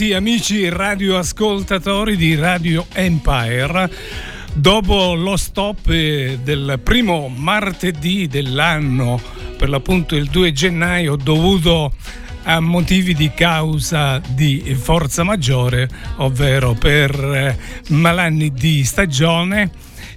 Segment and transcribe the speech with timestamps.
[0.00, 3.90] ritrovati amici radioascoltatori di Radio Empire.
[4.54, 9.20] Dopo lo stop eh, del primo martedì dell'anno,
[9.58, 11.92] per l'appunto il 2 gennaio, dovuto
[12.44, 17.58] a motivi di causa di forza maggiore, ovvero per eh,
[17.88, 19.70] malanni di stagione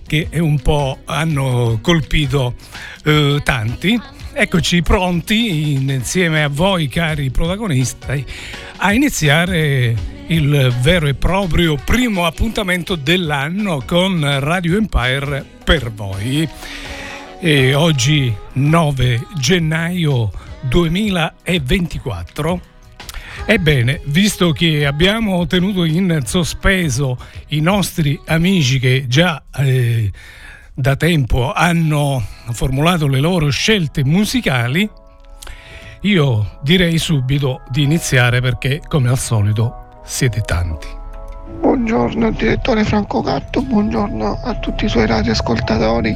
[0.08, 2.56] che un po' hanno colpito
[3.04, 4.00] eh, tanti.
[4.36, 8.26] Eccoci pronti insieme a voi cari protagonisti
[8.78, 9.96] a iniziare
[10.26, 16.50] il vero e proprio primo appuntamento dell'anno con Radio Empire per voi.
[17.40, 22.60] E oggi 9 gennaio 2024.
[23.46, 30.12] Ebbene, visto che abbiamo tenuto in sospeso i nostri amici che già eh,
[30.76, 34.90] da tempo hanno formulato le loro scelte musicali,
[36.02, 40.88] io direi subito di iniziare perché, come al solito, siete tanti.
[41.60, 46.16] Buongiorno direttore Franco Gatto, buongiorno a tutti i suoi radioascoltatori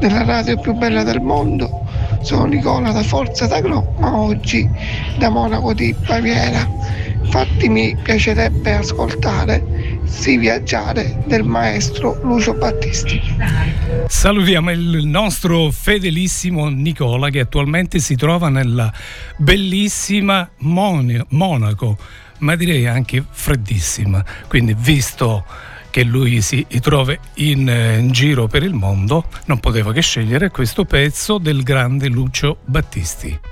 [0.00, 1.86] della radio più bella del mondo.
[2.22, 4.68] Sono Nicola da Forza d'Agro, ma oggi
[5.18, 6.66] da Monaco di Baviera.
[7.22, 13.20] Infatti mi piacerebbe ascoltare Si viaggiare del maestro Lucio Battisti.
[14.06, 18.92] Salutiamo il nostro fedelissimo Nicola che attualmente si trova nella
[19.38, 21.96] bellissima Mon- Monaco,
[22.38, 24.22] ma direi anche freddissima.
[24.48, 25.44] Quindi visto
[25.88, 30.84] che lui si trova in, in, giro per il mondo, non poteva che scegliere questo
[30.84, 33.51] pezzo del grande Lucio Battisti.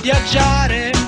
[0.00, 0.99] Viaggiare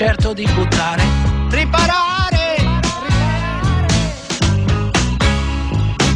[0.00, 1.02] certo di buttare,
[1.50, 2.56] riparare.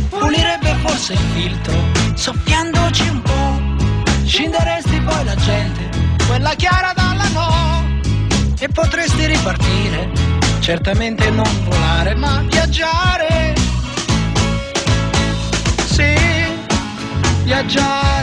[0.09, 1.75] Pulirebbe forse il filtro,
[2.15, 4.25] soffiandoci un po'.
[4.25, 5.89] Scinderesti poi la gente,
[6.27, 8.01] quella chiara dalla no.
[8.59, 10.11] E potresti ripartire,
[10.61, 13.74] certamente non volare, ma viaggiare.
[15.95, 16.13] Sì,
[17.45, 18.14] viaggiare.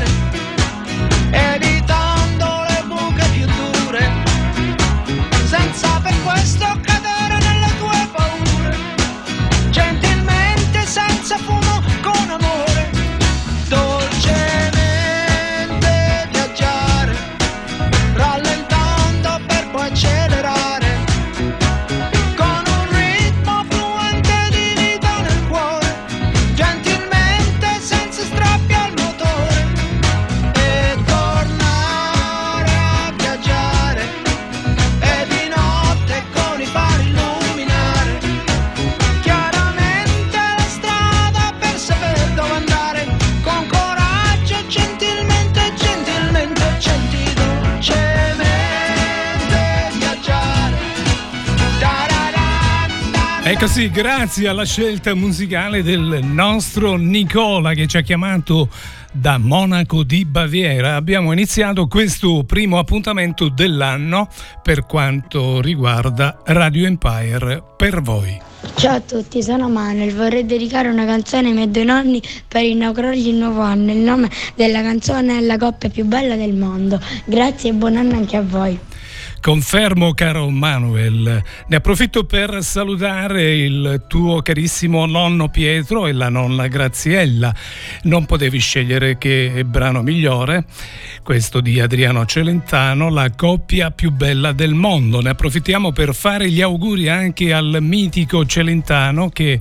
[53.61, 58.69] Così, grazie alla scelta musicale del nostro Nicola che ci ha chiamato
[59.11, 64.27] da Monaco di Baviera, abbiamo iniziato questo primo appuntamento dell'anno
[64.63, 68.35] per quanto riguarda Radio Empire per voi.
[68.73, 70.15] Ciao a tutti, sono Manuel.
[70.15, 73.91] Vorrei dedicare una canzone ai miei due nonni per inaugurargli il nuovo anno.
[73.91, 76.99] Il nome della canzone è La coppia più bella del mondo.
[77.25, 78.79] Grazie e buon anno anche a voi.
[79.41, 81.43] Confermo, caro Manuel.
[81.65, 87.51] Ne approfitto per salutare il tuo carissimo nonno Pietro e la nonna Graziella.
[88.03, 90.65] Non potevi scegliere che brano migliore,
[91.23, 95.21] questo di Adriano Celentano, la coppia più bella del mondo.
[95.21, 99.59] Ne approfittiamo per fare gli auguri anche al mitico Celentano che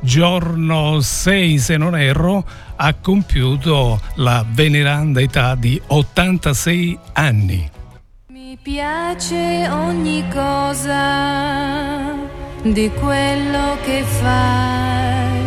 [0.00, 2.46] giorno 6, se non erro,
[2.76, 7.76] ha compiuto la veneranda età di 86 anni.
[8.48, 12.14] Mi piace ogni cosa
[12.62, 15.42] di quello che fai,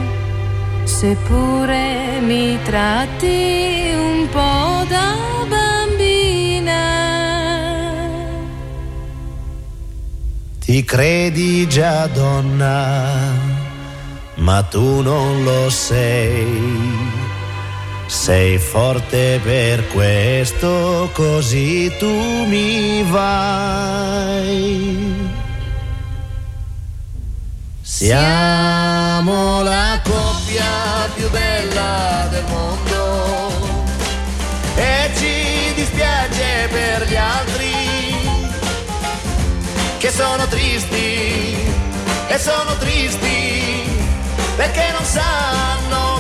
[0.84, 5.16] seppure mi tratti un po' da
[5.50, 6.84] bambina.
[10.60, 13.34] Ti credi già donna,
[14.36, 17.01] ma tu non lo sei
[18.12, 24.20] sei forte per questo, così tu mi vai.
[27.82, 33.50] Siamo la coppia più bella del mondo
[34.76, 37.72] e ci dispiace per gli altri
[40.00, 41.56] che sono tristi
[42.28, 43.90] e sono tristi
[44.58, 46.11] perché non sanno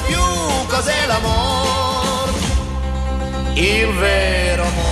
[0.81, 2.31] cos'è l'amore,
[3.53, 4.90] il vero amore,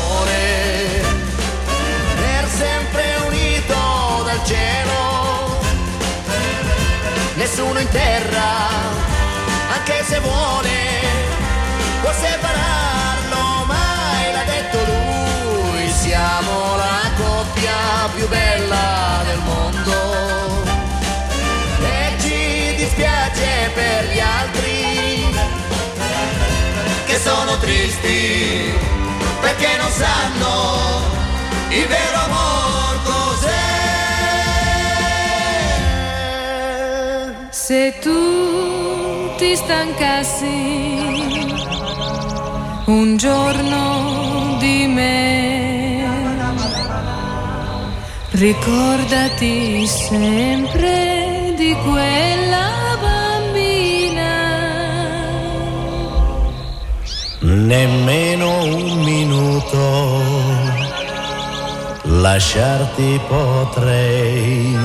[27.59, 28.73] tristi
[29.41, 31.01] perché non sanno
[31.69, 33.57] il vero amor cos'è.
[37.49, 40.47] Se tu ti stancassi
[42.85, 46.05] un giorno di me,
[48.31, 52.68] ricordati sempre di quella
[57.65, 60.37] nemmeno un minuto
[62.03, 64.77] lasciarti potrei.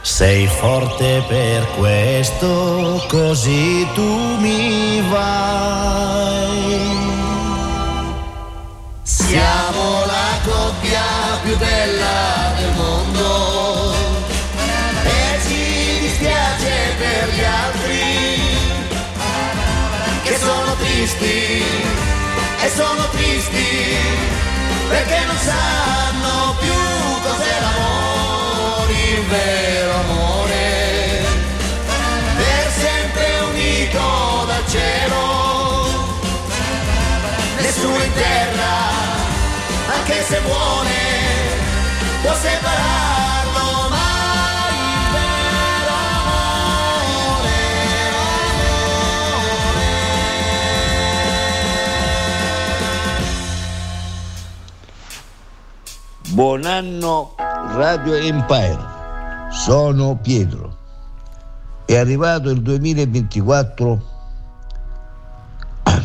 [0.00, 6.54] Sei forte per questo, così tu mi vai.
[9.02, 11.02] Siamo la coppia
[11.42, 12.45] più bella
[21.06, 21.62] tristi
[22.62, 23.96] e sono tristi
[24.88, 26.72] perché non sanno più
[27.22, 31.24] cos'è l'amore, il vero amore,
[32.36, 36.14] per sempre unito dal cielo,
[37.60, 38.74] nessuno in terra,
[39.96, 40.90] anche se vuole,
[42.22, 43.15] può separare.
[56.36, 58.78] Buon anno Radio Empire,
[59.50, 60.76] sono Pietro.
[61.86, 64.02] È arrivato il 2024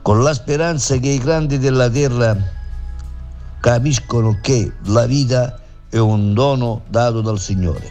[0.00, 2.36] con la speranza che i grandi della terra
[3.58, 7.90] capiscono che la vita è un dono dato dal Signore,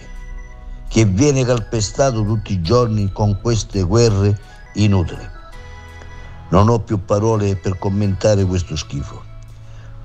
[0.88, 4.40] che viene calpestato tutti i giorni con queste guerre
[4.76, 5.28] inutili.
[6.52, 9.29] Non ho più parole per commentare questo schifo.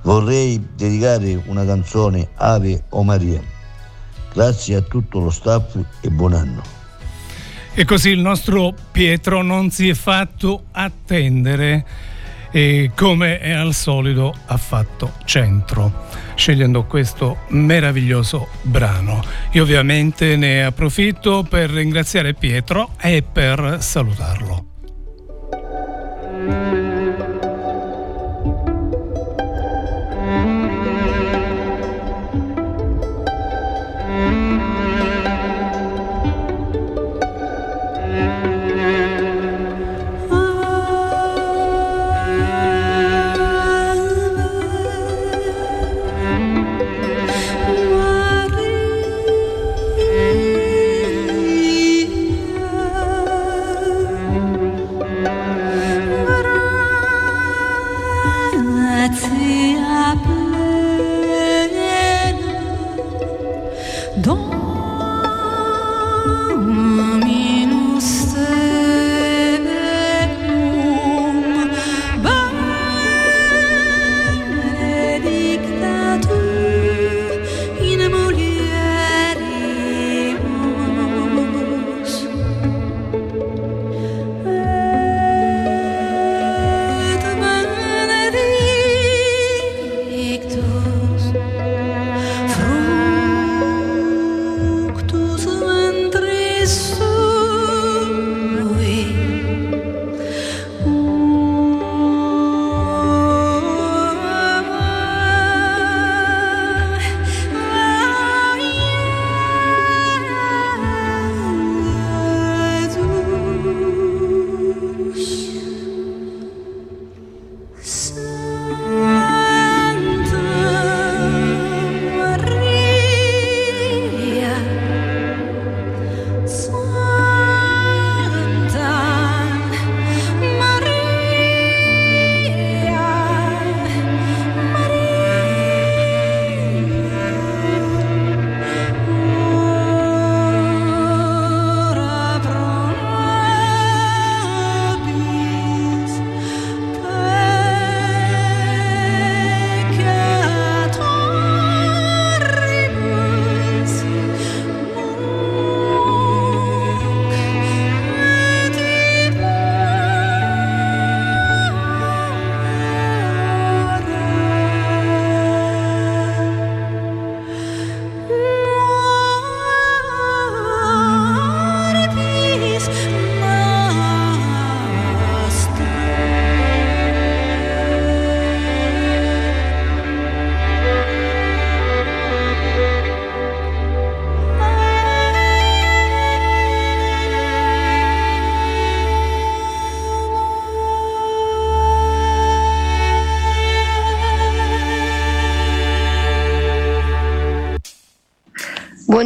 [0.04, 3.40] Vorrei dedicare una canzone Ave o Maria.
[4.32, 6.62] Grazie a tutto lo staff e buon anno.
[7.72, 11.84] E così il nostro Pietro non si è fatto attendere
[12.50, 19.24] e come è al solito ha fatto centro scegliendo questo meraviglioso brano.
[19.52, 24.73] Io ovviamente ne approfitto per ringraziare Pietro e per salutarlo.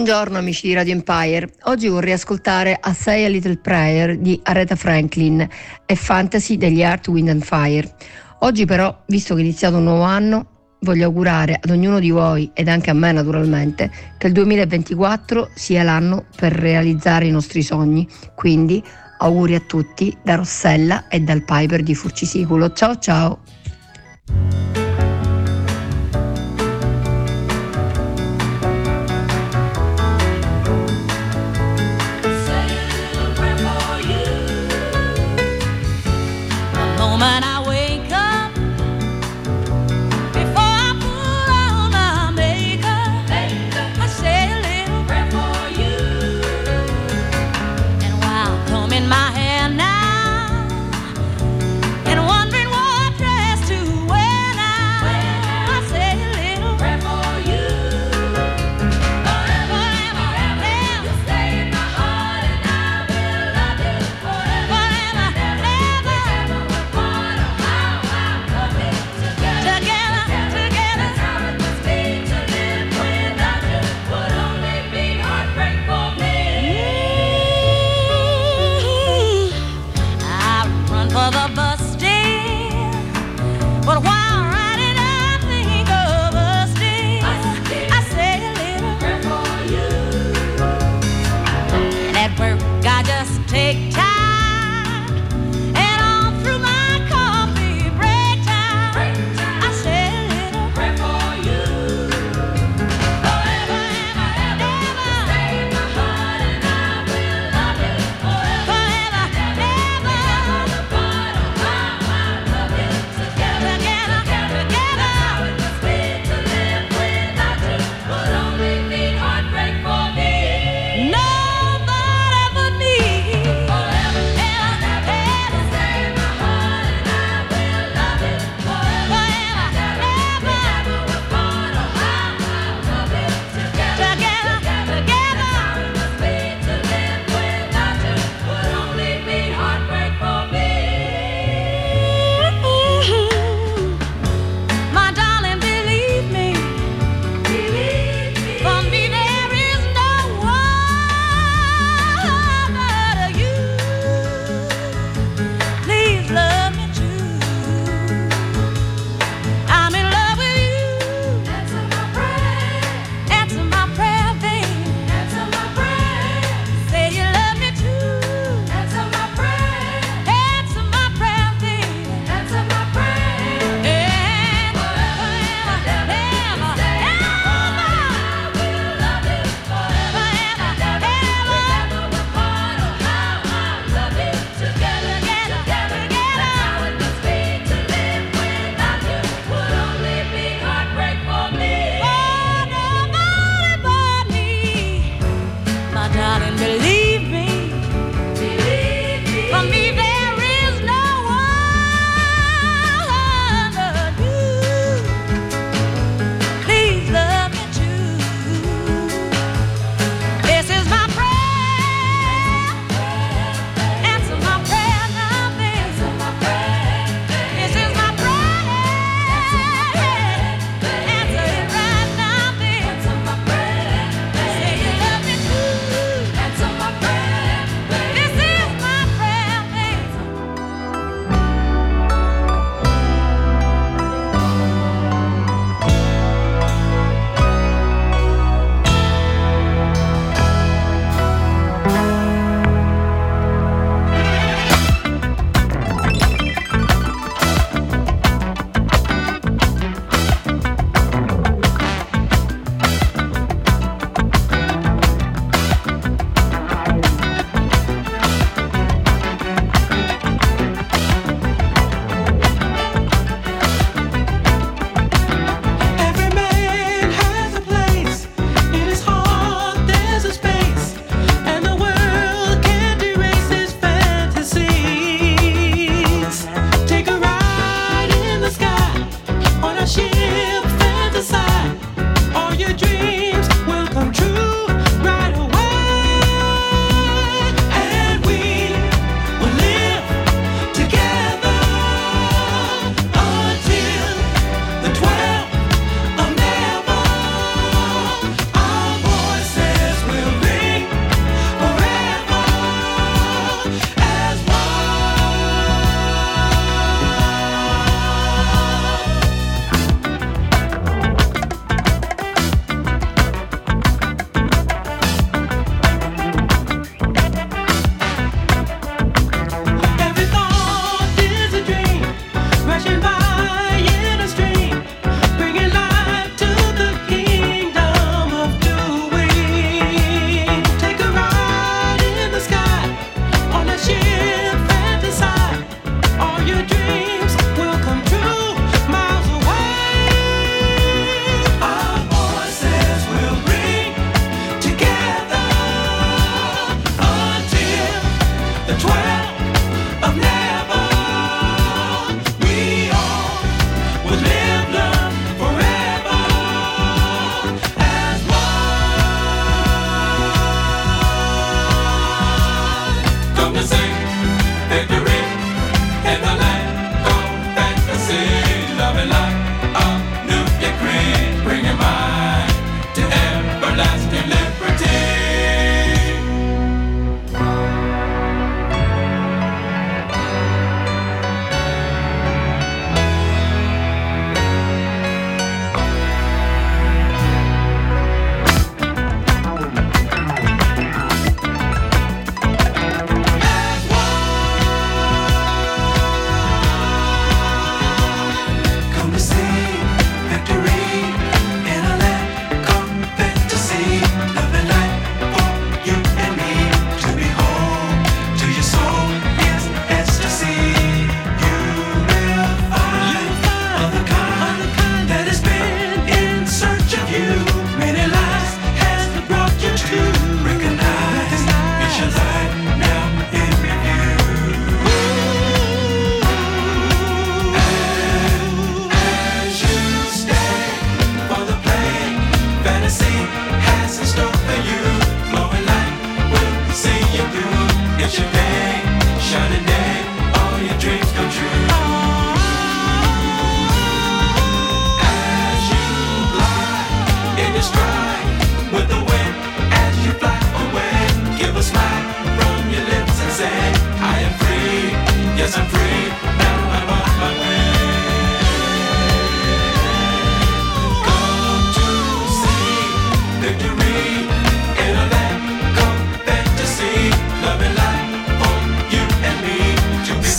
[0.08, 1.52] Buongiorno amici di Radio Empire.
[1.64, 5.46] Oggi vorrei ascoltare A Say a Little Prayer di Aretha Franklin
[5.84, 7.94] e Fantasy degli Art, Wind and Fire.
[8.38, 12.50] Oggi però, visto che è iniziato un nuovo anno, voglio augurare ad ognuno di voi
[12.54, 18.08] ed anche a me naturalmente che il 2024 sia l'anno per realizzare i nostri sogni.
[18.34, 18.82] Quindi
[19.18, 22.72] auguri a tutti da Rossella e dal Piper di Furcisiculo.
[22.72, 23.40] Ciao ciao!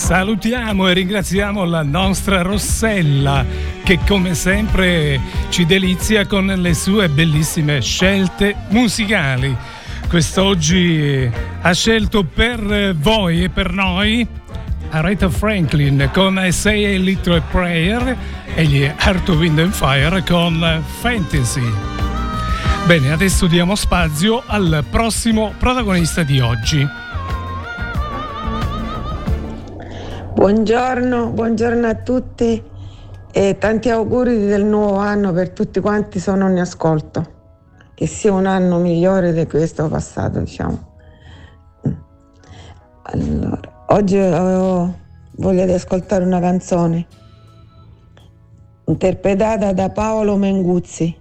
[0.10, 3.45] Salutiamo e ringraziamo la nostra Rossella
[3.84, 9.56] che come sempre ci delizia con le sue bellissime scelte musicali.
[10.08, 11.30] Quest'oggi
[11.62, 14.28] ha scelto per voi e per noi
[14.89, 18.17] Aretha Franklin con Say a Little Prayer
[18.56, 21.72] e gli Heart of Wind and Fire con Fantasy.
[22.88, 27.09] Bene, adesso diamo spazio al prossimo protagonista di oggi.
[30.39, 32.63] Buongiorno, buongiorno a tutti
[33.30, 37.32] e tanti auguri del nuovo anno per tutti quanti sono in ascolto.
[37.93, 40.93] Che sia un anno migliore di questo passato, diciamo.
[43.02, 44.95] Allora, oggi avevo
[45.32, 47.06] voglia di ascoltare una canzone
[48.86, 51.13] interpretata da Paolo Menguzzi,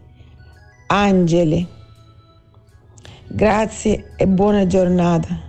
[0.87, 1.69] Angeli.
[3.27, 5.48] Grazie e buona giornata.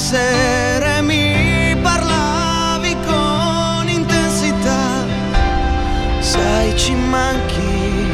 [0.00, 1.00] Certe
[6.20, 8.06] sere ci manchi,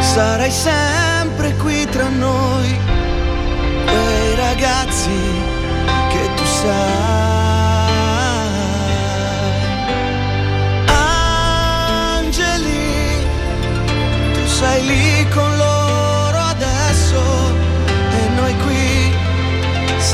[0.00, 2.76] sarai sempre qui tra noi,
[3.86, 5.23] quei ragazzi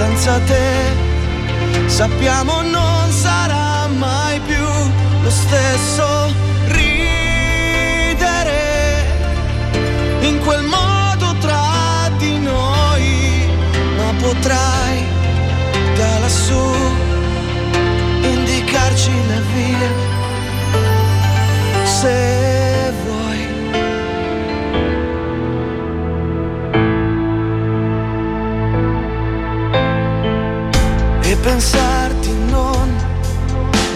[0.01, 0.69] senza te
[1.87, 4.67] sappiamo non sarà mai più
[5.23, 6.07] lo stesso
[6.69, 8.63] ridere.
[10.21, 13.47] In quel modo tra di noi,
[13.99, 15.05] ma potrai
[15.97, 16.69] da lassù
[18.23, 19.91] indicarci la via.
[21.85, 22.40] Se
[31.43, 32.95] pensarti non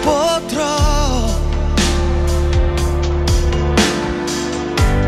[0.02, 1.26] potrò.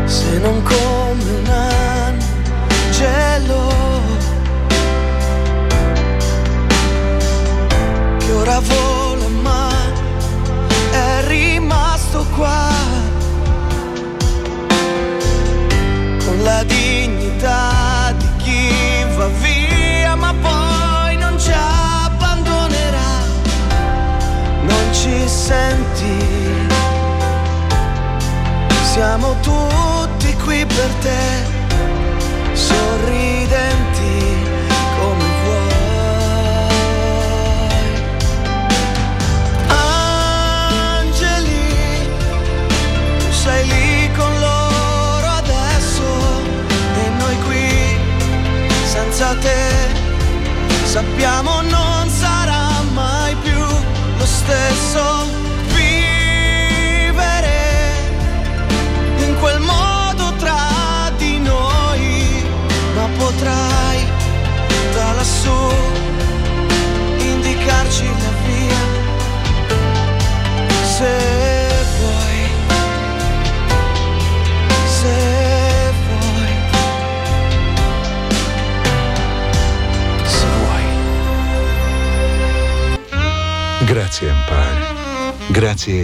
[0.05, 1.49] Se non come un
[2.89, 3.71] angelo
[8.17, 9.69] che ora vola ma
[10.91, 12.65] è rimasto qua.
[16.25, 17.76] Con la dignità
[30.77, 31.36] per te,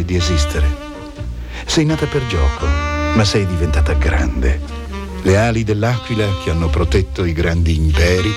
[0.04, 0.92] di esistere.
[1.66, 4.60] Sei nata per gioco ma sei diventata grande.
[5.22, 8.34] Le ali dell'aquila che hanno protetto i grandi imperi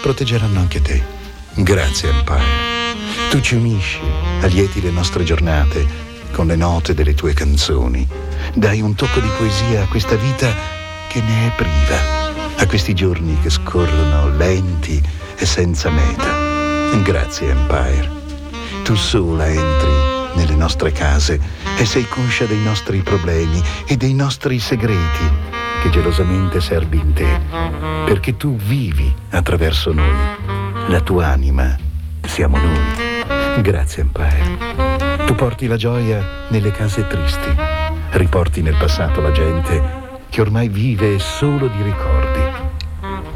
[0.00, 1.02] proteggeranno anche te.
[1.54, 2.62] Grazie, Empire.
[3.30, 3.98] Tu ci unisci,
[4.40, 8.06] allieti le nostre giornate con le note delle tue canzoni.
[8.54, 10.52] Dai un tocco di poesia a questa vita
[11.08, 15.02] che ne è priva, a questi giorni che scorrono lenti
[15.36, 16.42] e senza meta.
[17.02, 18.10] Grazie Empire.
[18.84, 21.40] Tu sola entri nelle nostre case
[21.76, 27.40] e sei conscia dei nostri problemi e dei nostri segreti che gelosamente servi in te,
[28.06, 30.16] perché tu vivi attraverso noi.
[30.88, 31.76] La tua anima
[32.22, 33.60] siamo noi.
[33.60, 35.26] Grazie Empire.
[35.26, 37.54] Tu porti la gioia nelle case tristi,
[38.12, 42.40] riporti nel passato la gente che ormai vive solo di ricordi.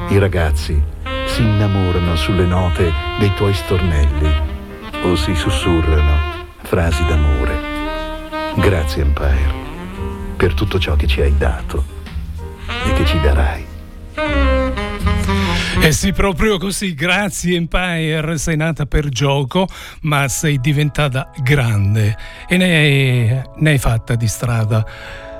[0.08, 0.82] I ragazzi
[1.26, 4.56] si innamorano sulle note dei tuoi stornelli
[5.02, 6.37] o si sussurrano
[6.68, 7.58] frasi d'amore.
[8.56, 9.66] Grazie Empire
[10.36, 11.82] per tutto ciò che ci hai dato
[12.86, 13.66] e che ci darai.
[15.80, 19.66] Eh sì, proprio così, grazie Empire, sei nata per gioco,
[20.02, 22.14] ma sei diventata grande
[22.46, 24.84] e ne hai, ne hai fatta di strada.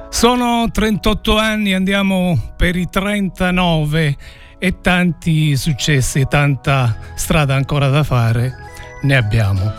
[0.09, 4.17] Sono 38 anni, andiamo per i 39
[4.59, 8.55] e tanti successi tanta strada ancora da fare
[9.03, 9.73] ne abbiamo.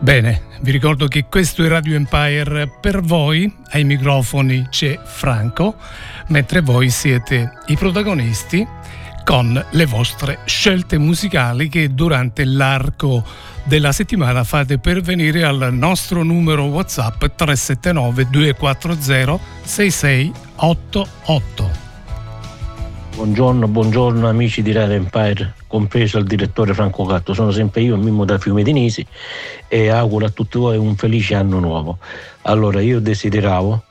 [0.00, 5.76] Bene, vi ricordo che questo è Radio Empire, per voi ai microfoni c'è Franco,
[6.28, 8.66] mentre voi siete i protagonisti
[9.24, 13.22] con le vostre scelte musicali che durante l'arco
[13.64, 21.70] della settimana fate pervenire al nostro numero WhatsApp 379 240 6688.
[23.14, 27.32] Buongiorno, buongiorno amici di Radio Empire, compreso il direttore Franco Gatto.
[27.32, 29.06] Sono sempre io, Mimmo da Fiume Denisi
[29.68, 31.98] e auguro a tutti voi un felice anno nuovo.
[32.42, 33.84] Allora, io desideravo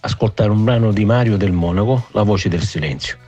[0.00, 3.18] ascoltare un brano di Mario del Monaco, La voce del silenzio.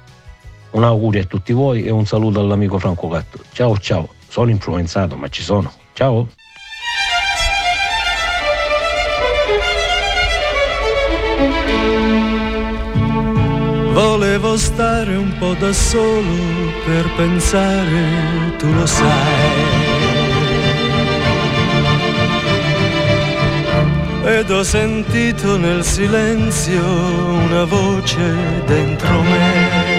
[0.71, 3.41] Un augurio a tutti voi e un saluto all'amico Franco Gatto.
[3.53, 5.71] Ciao ciao, sono influenzato ma ci sono.
[5.93, 6.29] Ciao.
[13.93, 19.97] Volevo stare un po' da solo per pensare, tu lo sai.
[24.25, 29.97] Ed ho sentito nel silenzio una voce dentro me.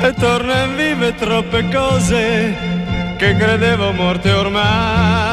[0.00, 2.56] E torna in vive troppe cose
[3.16, 5.27] che credevo morte ormai.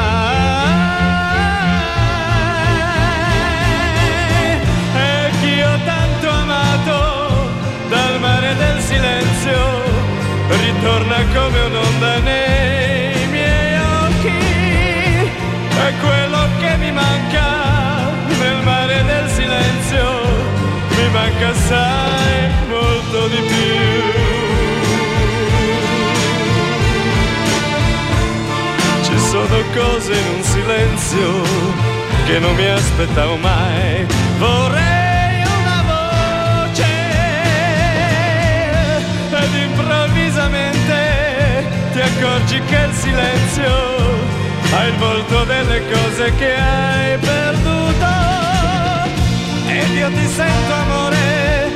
[10.76, 14.38] Ritorna come un'onda nei miei occhi.
[15.70, 20.22] È quello che mi manca nel mare del silenzio,
[20.90, 23.74] mi manca assai molto di più.
[29.04, 31.44] Ci sono cose in un silenzio
[32.26, 34.06] che non mi aspettavo mai.
[34.38, 36.84] Vorrei una voce
[39.32, 39.95] ed improvvisamente
[41.96, 43.74] ti accorgi che il silenzio
[44.74, 48.06] ha il volto delle cose che hai perduto.
[49.66, 51.72] Ed io ti sento amore,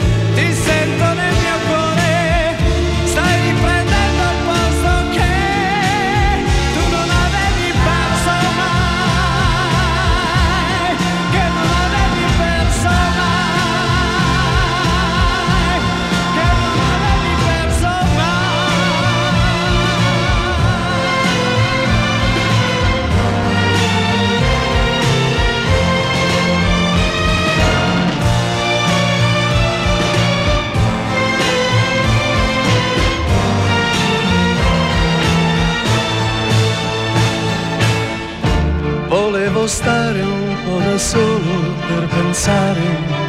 [39.70, 42.82] stare un po' da solo per pensare,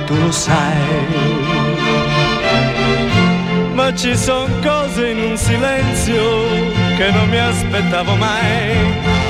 [0.07, 1.07] tu lo sai.
[3.75, 6.49] Ma ci sono cose in un silenzio
[6.97, 8.75] che non mi aspettavo mai.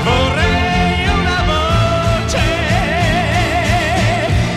[0.03, 2.39] Vorrei una voce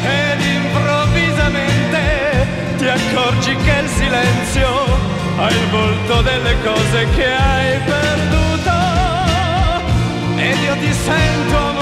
[0.07, 2.47] ed improvvisamente
[2.79, 4.69] ti accorgi che il silenzio
[5.39, 8.73] ha il volto delle cose che hai perduto.
[10.37, 11.74] Ed io ti sento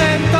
[0.00, 0.39] ti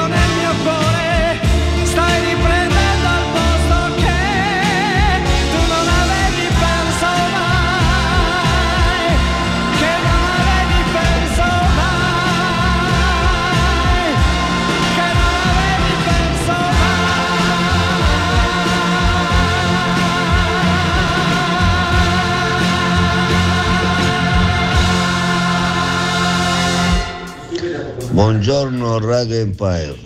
[28.20, 29.96] Buongiorno Radio Empire.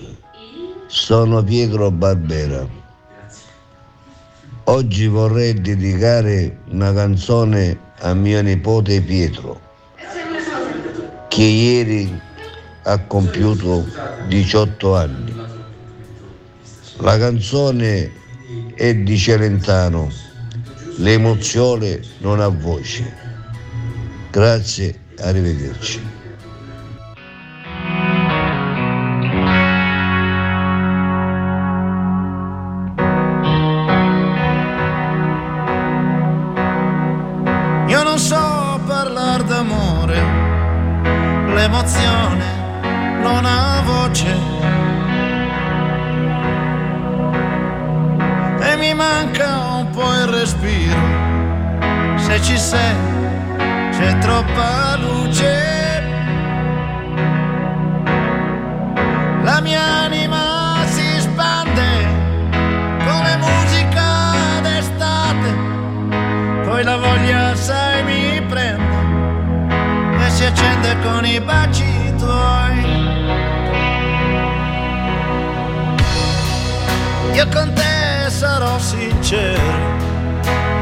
[0.86, 2.64] sono Pietro Barbera.
[4.66, 9.60] Oggi vorrei dedicare una canzone a mio nipote Pietro,
[11.26, 12.20] che ieri
[12.84, 13.84] ha compiuto
[14.28, 15.34] 18 anni.
[16.98, 18.12] La canzone
[18.76, 20.08] è di Celentano,
[20.98, 23.12] l'emozione non ha voce.
[24.30, 26.23] Grazie, arrivederci.
[52.34, 52.96] Se ci sei
[53.90, 56.02] c'è troppa luce.
[59.42, 61.88] La mia anima si spande
[63.06, 65.50] come musica d'estate
[66.64, 72.82] poi la voglia sai mi prende e si accende con i baci tuoi.
[77.34, 79.62] Io con te sarò sincero,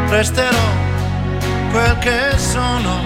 [0.08, 0.91] resterò
[1.72, 3.00] quel che sono.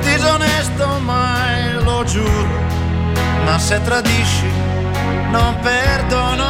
[0.00, 2.58] Disonesto mai lo giuro,
[3.44, 4.50] ma se tradisci
[5.30, 6.48] non perdono.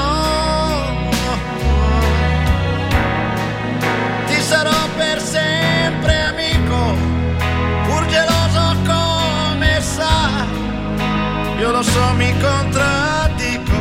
[4.26, 6.94] ti sarò per sempre amico,
[7.84, 10.46] pur geloso come sa.
[11.58, 13.78] Io lo so, mi contraddico,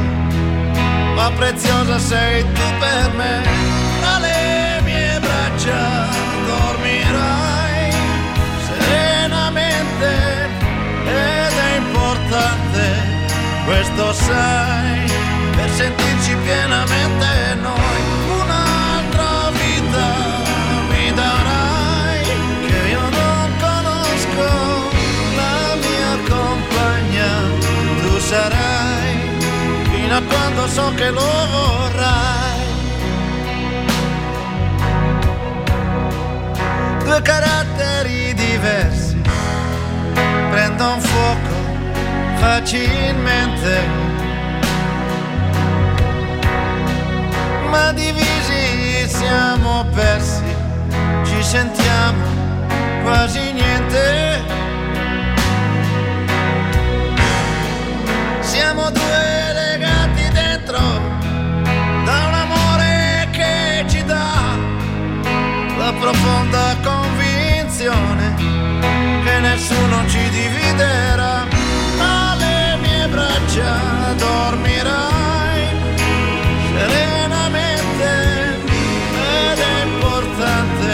[1.15, 3.78] ma preziosa sei tu per me.
[5.59, 6.07] Braccia
[6.47, 7.91] dormirai
[8.65, 10.09] serenamente
[11.03, 12.81] ed è importante,
[13.65, 15.11] questo sai,
[15.57, 18.01] per sentirci pienamente noi.
[18.39, 20.07] Un'altra vita
[20.91, 22.23] mi darai
[22.65, 24.47] che io non conosco
[25.35, 27.31] la mia compagna
[28.01, 29.17] tu sarai
[29.91, 31.19] fino a quando so che lo
[31.51, 32.58] vorrai
[37.09, 39.19] due caratteri diversi.
[40.51, 41.55] Prendono fuoco
[42.35, 43.81] facilmente.
[47.71, 50.43] Ma divisi siamo persi,
[51.25, 52.23] ci sentiamo
[53.01, 54.43] quasi niente.
[58.41, 61.18] Siamo due legati dentro
[65.99, 68.35] profonda convinzione
[69.23, 71.45] che nessuno ci dividerà.
[71.99, 75.67] Alle mie braccia dormirai
[76.77, 78.11] serenamente
[79.51, 80.93] ed è importante,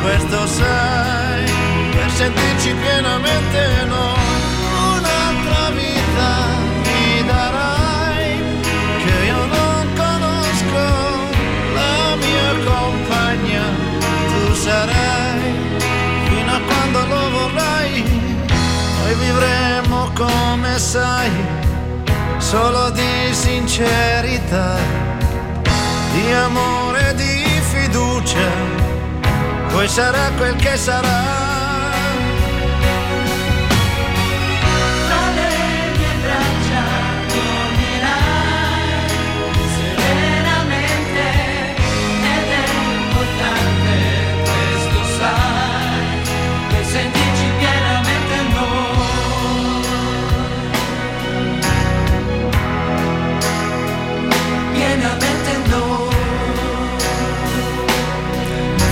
[0.00, 1.44] questo sai,
[1.90, 4.21] per sentirci pienamente noi.
[14.62, 15.40] Sarai
[16.28, 18.04] fino a quando lo vorrai,
[18.98, 21.30] noi vivremo come sai
[22.38, 24.76] solo di sincerità,
[26.12, 28.50] di amore, di fiducia,
[29.72, 31.51] poi sarà quel che sarà.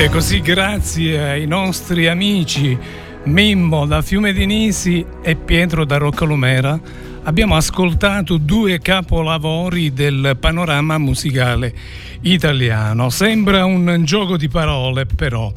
[0.00, 2.76] E così grazie ai nostri amici
[3.24, 6.80] Mimmo da Fiume di Nisi e Pietro da Roccalumera
[7.24, 11.74] abbiamo ascoltato due capolavori del panorama musicale
[12.22, 13.10] italiano.
[13.10, 15.52] Sembra un gioco di parole però.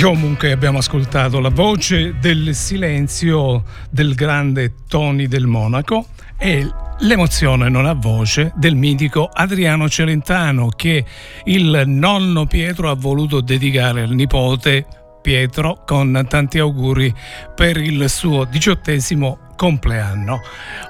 [0.00, 6.06] Comunque abbiamo ascoltato la voce del silenzio del grande Tony del Monaco
[6.38, 6.64] e
[7.00, 11.04] L'emozione non ha voce del mitico Adriano Celentano che
[11.44, 14.86] il nonno Pietro ha voluto dedicare al nipote
[15.20, 17.14] Pietro con tanti auguri
[17.54, 20.40] per il suo diciottesimo compleanno.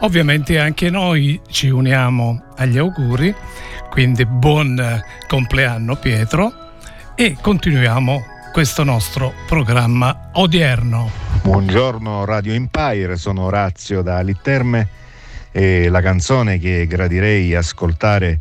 [0.01, 3.35] Ovviamente anche noi ci uniamo agli auguri,
[3.91, 6.53] quindi buon compleanno Pietro
[7.17, 11.11] e continuiamo questo nostro programma odierno.
[11.43, 15.05] Buongiorno Radio Empire, sono Orazio da Litterme
[15.57, 18.39] e la canzone che gradirei ascoltare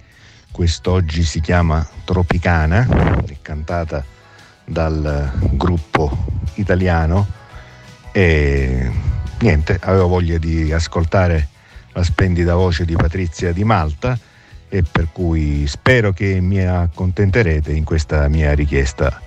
[0.51, 4.03] quest'oggi si chiama Tropicana, è cantata
[4.66, 7.26] dal gruppo italiano
[8.11, 8.91] e
[9.39, 11.47] niente, avevo voglia di ascoltare
[11.93, 14.20] la splendida voce di Patrizia di Malta
[14.68, 19.22] e per cui spero che mi accontenterete in questa mia richiesta.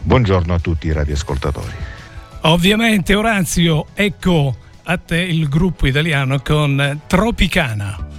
[0.00, 1.76] Buongiorno a tutti i radioascoltatori.
[2.42, 4.54] Ovviamente Orazio, ecco
[4.84, 8.11] a te il gruppo italiano con Tropicana.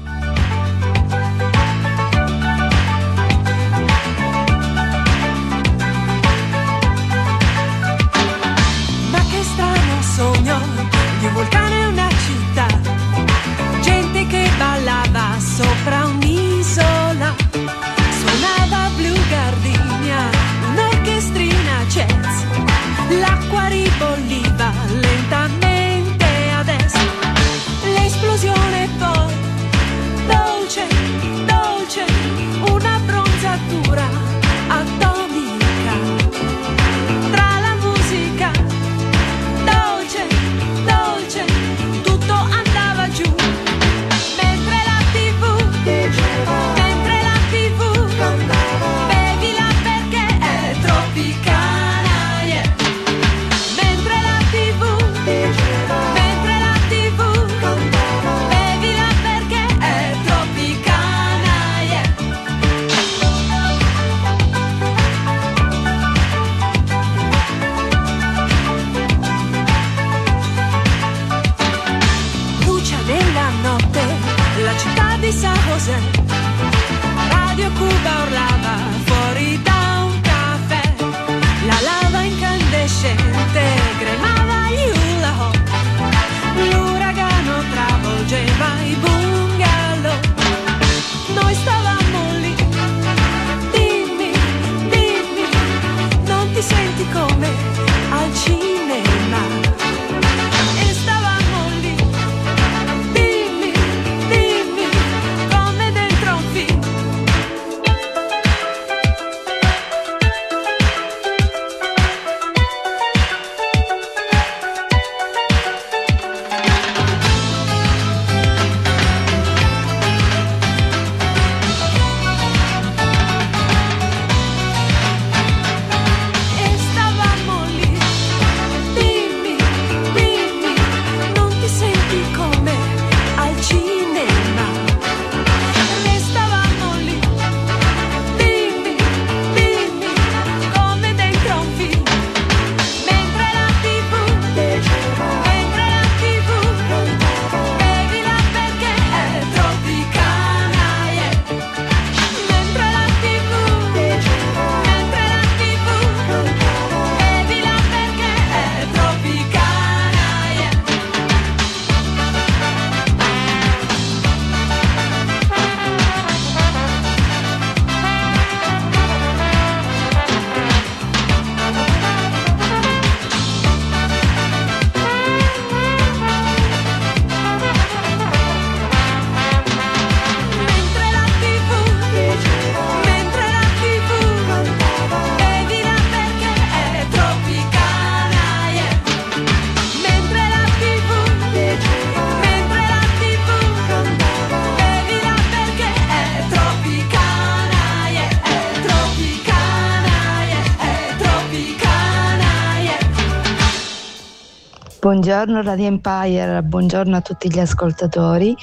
[205.14, 208.58] Buongiorno Radio Empire, buongiorno a tutti gli ascoltatori.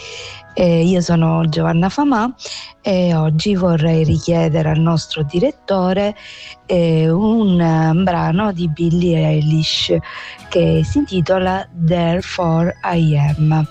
[0.52, 2.34] Eh, io sono Giovanna Famà
[2.82, 6.16] e oggi vorrei richiedere al nostro direttore
[6.66, 9.96] eh, un eh, brano di Billie Eilish
[10.48, 13.64] che si intitola Therefore I Am.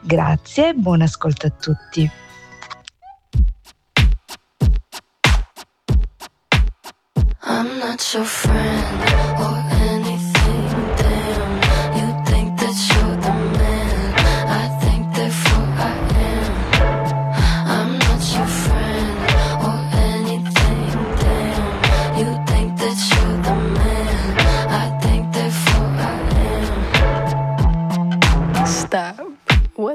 [0.00, 2.10] Grazie e buon ascolto a tutti.
[7.42, 9.02] I'm not your friend.
[9.40, 9.69] Oh,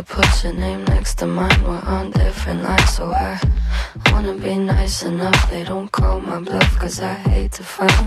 [0.00, 1.62] To put your name next to mine.
[1.62, 3.38] We're on different lines, so I
[4.10, 5.50] wanna be nice enough.
[5.50, 8.06] They don't call my bluff, cause I hate to fight.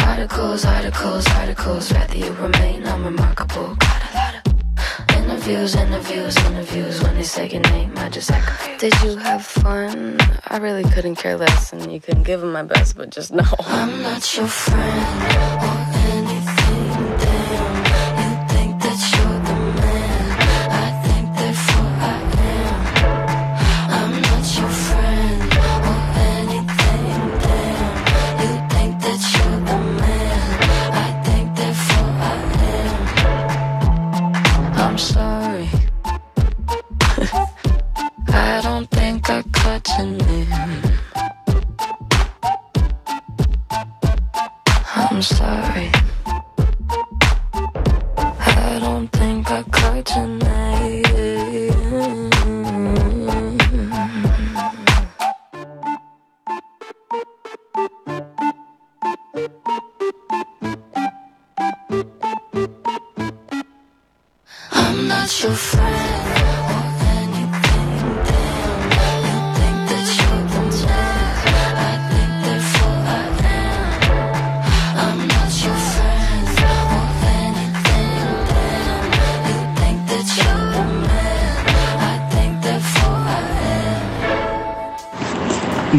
[0.00, 3.76] Articles, articles, articles, rather you remain unremarkable.
[3.76, 7.02] Got a lot of interviews, interviews, interviews.
[7.02, 8.80] When they say your name, I just act confused.
[8.80, 10.18] Did you have fun?
[10.48, 13.52] I really couldn't care less, and you couldn't give them my best, but just know
[13.60, 15.91] I'm not your friend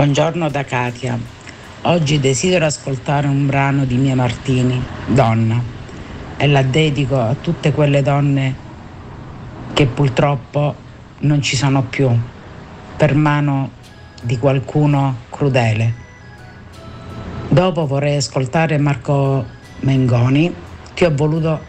[0.04, 1.18] Buongiorno da Katia.
[1.84, 5.64] Oggi desidero ascoltare un brano di Mia Martini, Donna,
[6.36, 8.54] e la dedico a tutte quelle donne
[9.72, 10.76] che purtroppo
[11.20, 12.10] non ci sono più
[12.98, 13.72] per mano
[14.22, 15.94] di qualcuno crudele.
[17.48, 19.46] Dopo vorrei ascoltare Marco
[19.80, 20.54] Mengoni,
[20.94, 21.62] ti ho voluto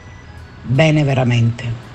[0.60, 1.93] bene veramente.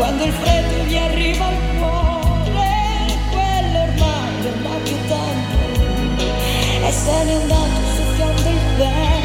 [0.00, 7.24] Quando il freddo gli arriva al cuore, quello ormai non ha più tempo, e se
[7.24, 9.19] n'è andato soffiando il vento.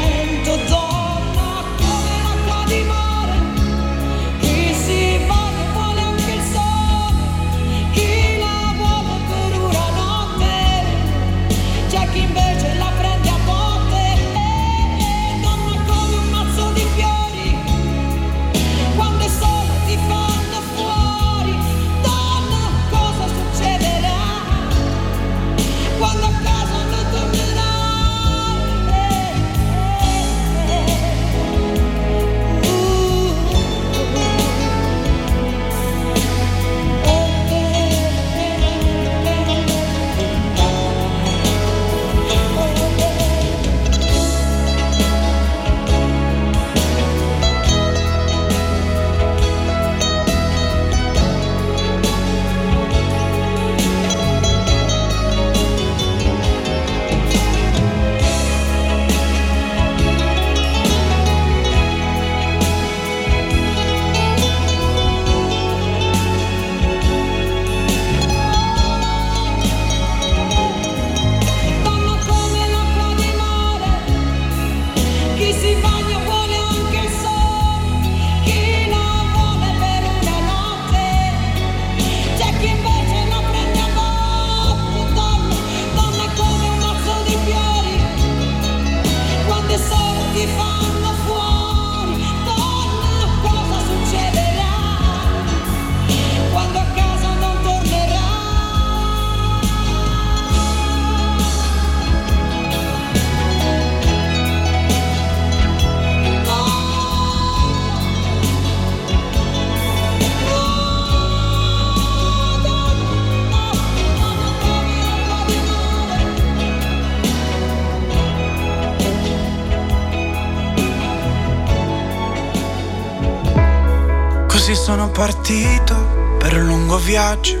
[125.46, 125.94] Partito
[126.40, 127.56] per un lungo viaggio,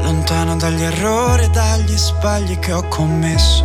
[0.00, 3.64] lontano dagli errori e dagli sbagli che ho commesso.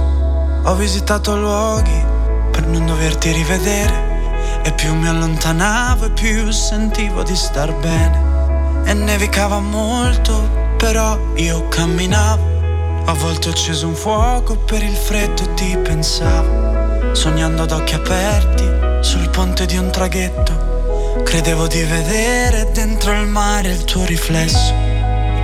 [0.66, 2.04] Ho visitato luoghi
[2.52, 8.84] per non doverti rivedere e più mi allontanavo e più sentivo di star bene.
[8.84, 13.04] E nevicava molto, però io camminavo.
[13.06, 17.16] A volte ho acceso un fuoco per il freddo e ti pensavo.
[17.16, 18.66] Sognando ad occhi aperti
[19.00, 20.71] sul ponte di un traghetto.
[21.20, 24.74] Credevo di vedere dentro il mare il tuo riflesso.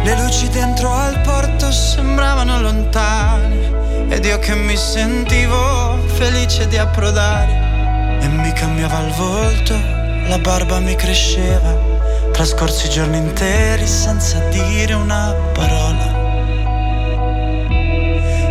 [0.02, 4.08] Le luci dentro al porto sembravano lontane.
[4.10, 8.20] Ed io che mi sentivo felice di approdare.
[8.22, 9.74] E mi cambiava il volto,
[10.28, 11.78] la barba mi cresceva.
[12.32, 16.16] Trascorsi giorni interi senza dire una parola.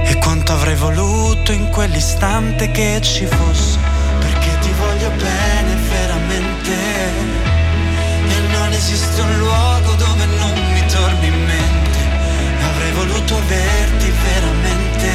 [0.04, 3.78] E quanto avrei voluto in quell'istante che ci fosse.
[4.18, 5.85] Perché ti voglio bene
[8.76, 12.00] esiste un luogo dove non mi torni in mente.
[12.70, 15.10] Avrei voluto averti veramente.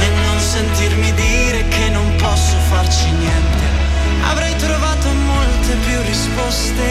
[0.00, 3.64] E non sentirmi dire che non posso farci niente.
[4.22, 6.88] Avrei trovato molte più risposte.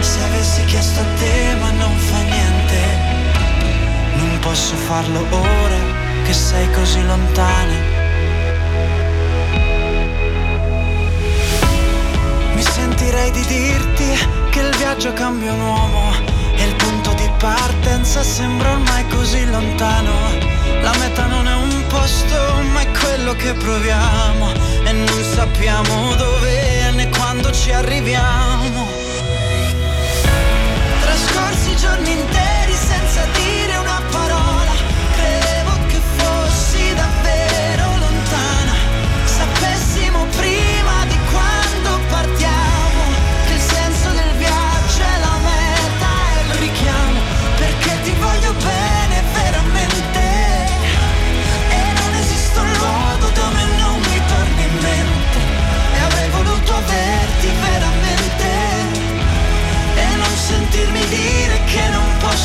[0.00, 2.80] Se avessi chiesto a te, ma non fa niente.
[4.16, 5.80] Non posso farlo ora
[6.24, 7.96] che sei così lontana.
[13.06, 16.10] Sentirei di dirti che il viaggio cambia un uomo
[16.56, 20.12] e il punto di partenza sembra ormai così lontano.
[20.82, 22.34] La meta non è un posto,
[22.72, 24.52] ma è quello che proviamo
[24.84, 28.88] e non sappiamo dove né quando ci arriviamo.
[31.00, 32.35] Trascorsi giorni interi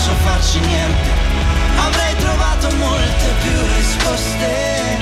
[0.01, 1.09] posso farci niente.
[1.77, 4.97] Avrei trovato molte più risposte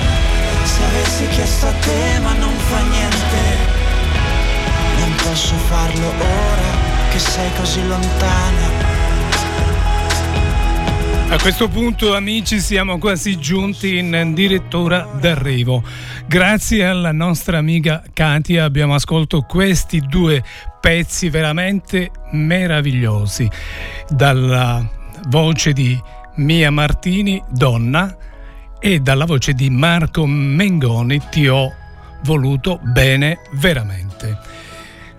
[0.63, 3.77] se avessi chiesto a te, ma non fa niente.
[4.99, 6.77] Non posso farlo ora
[7.11, 8.89] che sei così lontana.
[11.31, 15.83] A questo punto, amici, siamo quasi giunti in addirittura d'arrivo.
[16.25, 20.43] Grazie alla nostra amica Katia abbiamo ascoltato questi due
[20.79, 23.49] pezzi veramente meravigliosi.
[24.07, 24.87] Dalla
[25.27, 25.99] voce di
[26.35, 28.15] Mia Martini, donna,
[28.79, 31.73] e dalla voce di Marco Mengoni, ti ho
[32.23, 34.37] voluto bene veramente.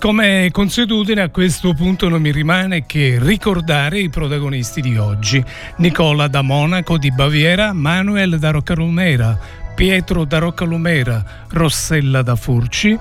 [0.00, 5.44] Come consuetudine a questo punto non mi rimane che ricordare i protagonisti di oggi.
[5.76, 9.38] Nicola da Monaco di Baviera, Manuel da Roccalumera,
[9.74, 12.98] Pietro da Roccalumera, Rossella da Furci,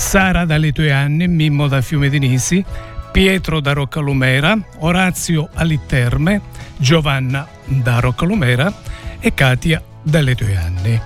[0.00, 2.64] Sara dalle tue anni, Mimmo da Fiume di Nisi,
[3.12, 6.40] Pietro da Roccalumera, Orazio Alitterme,
[6.78, 8.72] Giovanna da Roccalumera
[9.20, 11.00] e Katia dalle tue anni.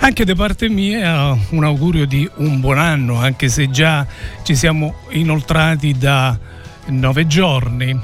[0.00, 4.04] Anche da parte mia un augurio di un buon anno, anche se già
[4.42, 6.36] ci siamo inoltrati da
[6.88, 7.98] nove giorni.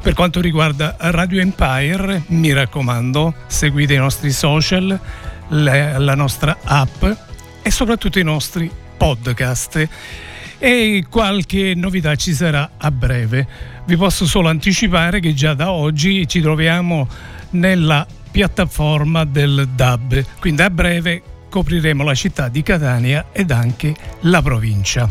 [0.00, 5.00] Per quanto riguarda Radio Empire, mi raccomando, seguite i nostri social,
[5.48, 7.04] la nostra app
[7.62, 9.88] e soprattutto i nostri podcast.
[10.58, 13.46] E qualche novità ci sarà a breve.
[13.86, 17.08] Vi posso solo anticipare che già da oggi ci troviamo
[17.50, 24.42] nella piattaforma del DAB, quindi a breve copriremo la città di Catania ed anche la
[24.42, 25.10] provincia.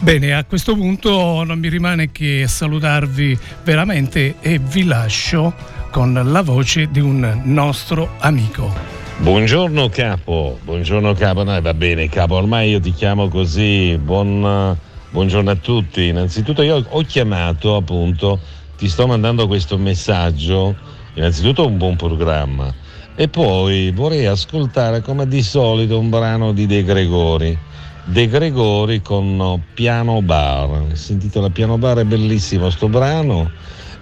[0.00, 5.54] Bene, a questo punto non mi rimane che salutarvi veramente e vi lascio
[5.90, 8.97] con la voce di un nostro amico.
[9.20, 14.78] Buongiorno capo, buongiorno capo, no, va bene capo, ormai io ti chiamo così, buon,
[15.10, 16.06] buongiorno a tutti.
[16.06, 18.38] Innanzitutto io ho chiamato appunto,
[18.76, 20.76] ti sto mandando questo messaggio,
[21.14, 22.72] innanzitutto un buon programma.
[23.16, 27.58] E poi vorrei ascoltare come di solito un brano di De Gregori.
[28.04, 33.50] De Gregori con Piano Bar, si intitola Piano Bar, è bellissimo sto brano.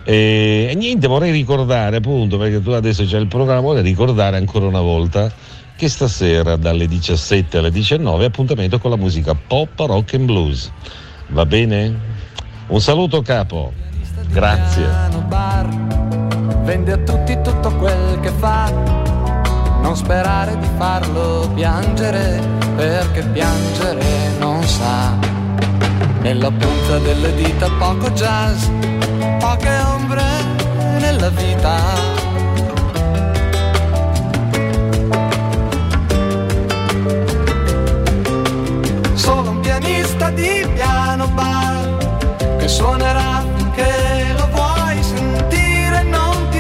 [0.09, 4.67] E, e niente, vorrei ricordare appunto, perché tu adesso c'è il programma, vorrei ricordare ancora
[4.67, 5.33] una volta
[5.75, 10.71] che stasera dalle 17 alle 19 appuntamento con la musica pop, rock and blues.
[11.31, 11.93] Va bene?
[12.69, 13.73] Un saluto capo,
[14.29, 14.87] grazie.
[16.63, 18.71] Vende a tutti tutto quel che fa.
[19.83, 22.41] Non sperare di farlo piangere,
[22.77, 24.05] perché piangere
[24.39, 25.36] non sa.
[26.27, 28.67] Nella punta delle dita poco jazz,
[29.39, 30.25] poche ombre
[30.99, 31.75] nella vita.
[39.15, 46.57] Solo un pianista di piano bar che suonerà finché lo vuoi sentire non ti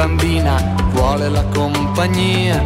[0.00, 0.56] bambina
[0.92, 2.64] vuole la compagnia.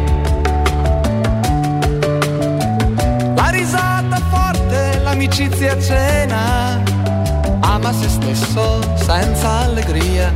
[3.35, 6.81] La risata forte, l'amicizia cena,
[7.59, 10.33] ama se stesso senza allegria.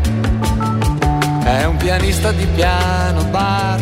[1.44, 3.80] È un pianista di piano bar,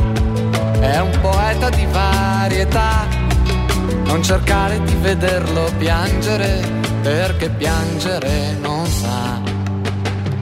[0.79, 3.07] è un poeta di varietà.
[4.03, 6.69] Non cercare di vederlo piangere,
[7.01, 9.41] perché piangere non sa.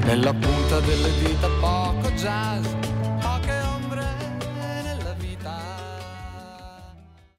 [0.04, 1.35] Nella punta delle dita